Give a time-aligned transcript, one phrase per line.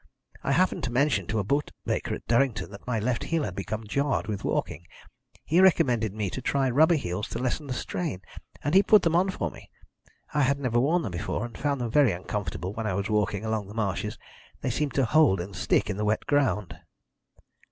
[0.43, 3.85] I happened to mention to a bootmaker at Durrington that my left heel had become
[3.85, 4.87] jarred with walking.
[5.45, 8.23] He recommended me to try rubber heels to lessen the strain,
[8.63, 9.69] and he put them on for me.
[10.33, 13.45] I had never worn them before, and found them very uncomfortable when I was walking
[13.45, 14.17] along the marshes.
[14.61, 16.79] They seemed to hold and stick in the wet ground."